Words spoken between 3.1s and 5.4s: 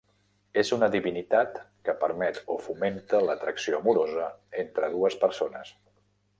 l'atracció amorosa entre dues